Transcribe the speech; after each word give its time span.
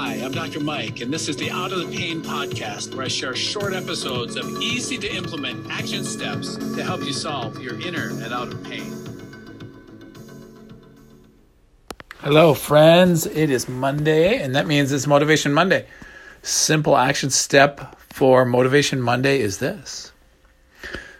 Hi, 0.00 0.14
I'm 0.14 0.30
Dr. 0.30 0.60
Mike, 0.60 1.00
and 1.00 1.12
this 1.12 1.28
is 1.28 1.36
the 1.36 1.50
Out 1.50 1.72
of 1.72 1.80
the 1.80 1.96
Pain 1.96 2.22
podcast, 2.22 2.94
where 2.94 3.06
I 3.06 3.08
share 3.08 3.34
short 3.34 3.74
episodes 3.74 4.36
of 4.36 4.48
easy 4.62 4.96
to 4.96 5.12
implement 5.12 5.68
action 5.72 6.04
steps 6.04 6.54
to 6.54 6.84
help 6.84 7.02
you 7.02 7.12
solve 7.12 7.60
your 7.60 7.80
inner 7.80 8.10
and 8.10 8.32
out 8.32 8.46
of 8.46 8.62
pain. 8.62 8.94
Hello, 12.18 12.54
friends. 12.54 13.26
It 13.26 13.50
is 13.50 13.68
Monday, 13.68 14.40
and 14.40 14.54
that 14.54 14.68
means 14.68 14.92
it's 14.92 15.08
Motivation 15.08 15.52
Monday. 15.52 15.84
Simple 16.42 16.96
action 16.96 17.30
step 17.30 17.98
for 17.98 18.44
Motivation 18.44 19.02
Monday 19.02 19.40
is 19.40 19.58
this. 19.58 20.12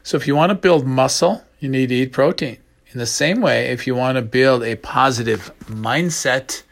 So, 0.04 0.16
if 0.16 0.28
you 0.28 0.36
want 0.36 0.50
to 0.50 0.54
build 0.54 0.86
muscle, 0.86 1.42
you 1.58 1.68
need 1.68 1.88
to 1.88 1.96
eat 1.96 2.12
protein. 2.12 2.58
In 2.92 3.00
the 3.00 3.06
same 3.06 3.40
way, 3.40 3.70
if 3.70 3.88
you 3.88 3.96
want 3.96 4.16
to 4.16 4.22
build 4.22 4.62
a 4.62 4.76
positive 4.76 5.50
mindset, 5.64 6.62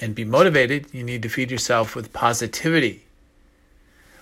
and 0.00 0.14
be 0.14 0.24
motivated, 0.24 0.86
you 0.92 1.02
need 1.02 1.22
to 1.22 1.28
feed 1.28 1.50
yourself 1.50 1.94
with 1.94 2.12
positivity. 2.12 3.04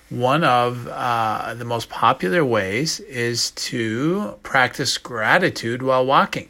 One 0.09 0.43
of 0.43 0.87
uh, 0.87 1.53
the 1.55 1.65
most 1.65 1.89
popular 1.89 2.43
ways 2.43 2.99
is 3.01 3.51
to 3.51 4.35
practice 4.41 4.97
gratitude 4.97 5.81
while 5.81 6.05
walking. 6.05 6.49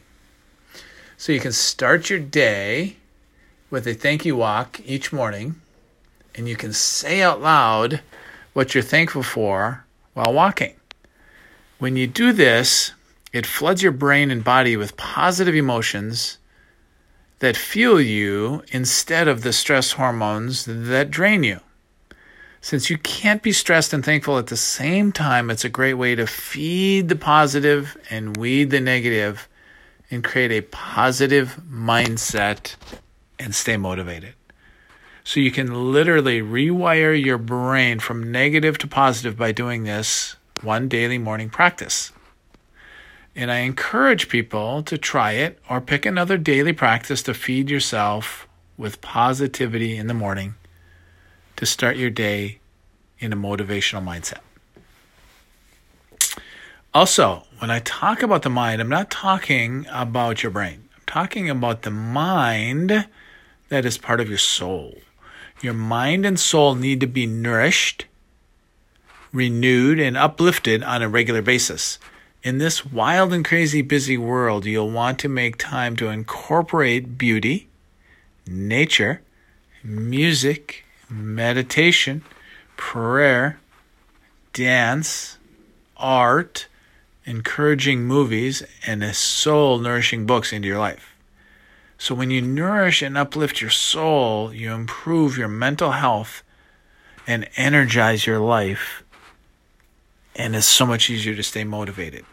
So 1.17 1.31
you 1.31 1.39
can 1.39 1.51
start 1.51 2.09
your 2.09 2.19
day 2.19 2.97
with 3.69 3.87
a 3.87 3.93
thank 3.93 4.25
you 4.25 4.35
walk 4.35 4.79
each 4.85 5.11
morning, 5.11 5.55
and 6.35 6.47
you 6.47 6.55
can 6.55 6.71
say 6.71 7.21
out 7.21 7.41
loud 7.41 8.01
what 8.53 8.73
you're 8.73 8.83
thankful 8.83 9.23
for 9.23 9.83
while 10.13 10.33
walking. 10.33 10.75
When 11.79 11.95
you 11.95 12.07
do 12.07 12.31
this, 12.31 12.93
it 13.33 13.45
floods 13.45 13.83
your 13.83 13.91
brain 13.91 14.31
and 14.31 14.43
body 14.43 14.77
with 14.77 14.97
positive 14.97 15.55
emotions 15.55 16.37
that 17.39 17.57
fuel 17.57 18.01
you 18.01 18.63
instead 18.71 19.27
of 19.27 19.41
the 19.41 19.53
stress 19.53 19.93
hormones 19.93 20.65
that 20.65 21.11
drain 21.11 21.43
you. 21.43 21.59
Since 22.61 22.89
you 22.89 22.97
can't 22.97 23.43
be 23.43 23.51
stressed 23.51 23.93
and 23.93 24.03
thankful 24.03 24.37
at 24.37 24.47
the 24.47 24.57
same 24.57 25.11
time, 25.11 25.49
it's 25.49 25.63
a 25.63 25.69
great 25.69 25.93
way 25.93 26.15
to 26.15 26.25
feed 26.25 27.07
the 27.07 27.15
positive 27.15 27.95
and 28.09 28.35
weed 28.35 28.71
the 28.71 28.81
negative 28.81 29.47
and 30.09 30.23
create 30.23 30.51
a 30.51 30.61
positive 30.61 31.61
mindset 31.69 32.75
and 33.39 33.53
stay 33.53 33.77
motivated. 33.77 34.33
So 35.23 35.39
you 35.39 35.51
can 35.51 35.91
literally 35.91 36.41
rewire 36.41 37.21
your 37.21 37.37
brain 37.37 37.99
from 37.99 38.31
negative 38.31 38.77
to 38.79 38.87
positive 38.87 39.37
by 39.37 39.51
doing 39.51 39.83
this 39.83 40.37
one 40.61 40.87
daily 40.87 41.17
morning 41.17 41.49
practice. 41.49 42.11
And 43.37 43.51
I 43.51 43.59
encourage 43.59 44.29
people 44.29 44.81
to 44.81 44.97
try 44.97 45.33
it 45.33 45.59
or 45.69 45.79
pick 45.79 46.07
another 46.07 46.39
daily 46.39 46.73
practice 46.73 47.21
to 47.23 47.35
feed 47.35 47.69
yourself 47.69 48.47
with 48.79 48.99
positivity 48.99 49.95
in 49.95 50.07
the 50.07 50.15
morning 50.15 50.55
to 51.55 51.67
start 51.67 51.97
your 51.97 52.09
day 52.09 52.57
in 53.19 53.31
a 53.31 53.35
motivational 53.35 54.03
mindset. 54.03 54.39
Also, 56.95 57.43
when 57.59 57.69
I 57.69 57.77
talk 57.79 58.23
about 58.23 58.41
the 58.41 58.49
mind, 58.49 58.81
I'm 58.81 58.89
not 58.89 59.11
talking 59.11 59.85
about 59.91 60.41
your 60.41 60.51
brain. 60.51 60.89
I'm 60.95 61.03
talking 61.05 61.47
about 61.47 61.83
the 61.83 61.91
mind 61.91 63.07
that 63.69 63.85
is 63.85 63.99
part 63.99 64.19
of 64.19 64.29
your 64.29 64.39
soul. 64.39 64.97
Your 65.61 65.75
mind 65.75 66.25
and 66.25 66.39
soul 66.39 66.73
need 66.73 66.99
to 67.01 67.07
be 67.07 67.27
nourished, 67.27 68.05
renewed, 69.31 69.99
and 69.99 70.17
uplifted 70.17 70.81
on 70.81 71.03
a 71.03 71.09
regular 71.09 71.43
basis. 71.43 71.99
In 72.47 72.59
this 72.59 72.85
wild 72.85 73.33
and 73.33 73.43
crazy 73.43 73.81
busy 73.81 74.17
world, 74.17 74.65
you'll 74.65 74.89
want 74.89 75.19
to 75.19 75.27
make 75.27 75.57
time 75.57 75.97
to 75.97 76.07
incorporate 76.07 77.17
beauty, 77.17 77.67
nature, 78.47 79.21
music, 79.83 80.85
meditation, 81.09 82.23
prayer, 82.77 83.59
dance, 84.53 85.37
art, 85.97 86.67
encouraging 87.25 88.05
movies, 88.05 88.63
and 88.85 89.03
soul 89.13 89.77
nourishing 89.79 90.25
books 90.25 90.53
into 90.53 90.69
your 90.69 90.79
life. 90.79 91.17
So, 91.97 92.15
when 92.15 92.31
you 92.31 92.41
nourish 92.41 93.01
and 93.01 93.17
uplift 93.17 93.59
your 93.59 93.71
soul, 93.71 94.53
you 94.53 94.71
improve 94.71 95.37
your 95.37 95.49
mental 95.49 95.91
health 95.91 96.43
and 97.27 97.49
energize 97.57 98.25
your 98.25 98.39
life, 98.39 99.03
and 100.33 100.55
it's 100.55 100.65
so 100.65 100.85
much 100.85 101.09
easier 101.09 101.35
to 101.35 101.43
stay 101.43 101.65
motivated. 101.65 102.23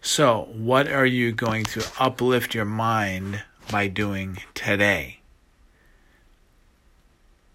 So, 0.00 0.48
what 0.52 0.88
are 0.88 1.06
you 1.06 1.32
going 1.32 1.64
to 1.64 1.84
uplift 1.98 2.54
your 2.54 2.64
mind 2.64 3.42
by 3.70 3.88
doing 3.88 4.38
today? 4.54 5.20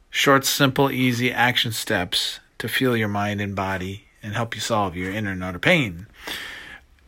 Short, 0.10 0.46
simple, 0.46 0.92
easy 0.92 1.32
action 1.32 1.72
steps 1.72 2.40
to 2.60 2.68
feel 2.68 2.96
your 2.96 3.08
mind 3.08 3.42
and 3.42 3.56
body 3.56 4.06
and 4.22 4.34
help 4.34 4.56
you 4.56 4.62
solve 4.62 4.96
your 4.96 5.12
inner 5.12 5.32
and 5.32 5.44
outer 5.44 5.60
pain. 5.60 6.08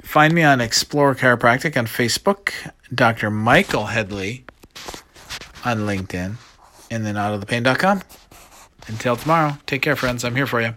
Find 0.02 0.34
me 0.34 0.44
on 0.44 0.62
Explore 0.62 1.16
Chiropractic 1.16 1.78
on 1.78 1.86
Facebook, 1.86 2.52
Dr. 2.94 3.30
Michael 3.30 3.88
Headley 3.88 4.46
on 5.64 5.80
LinkedIn, 5.80 6.36
and 6.92 7.06
then 7.06 7.16
outofthepain.com. 7.16 8.02
Until 8.88 9.16
tomorrow, 9.16 9.58
take 9.66 9.82
care, 9.82 9.96
friends. 9.96 10.24
I'm 10.24 10.36
here 10.36 10.48
for 10.48 10.62
you. 10.62 10.76